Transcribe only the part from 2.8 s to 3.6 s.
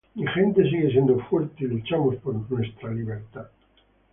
libertad.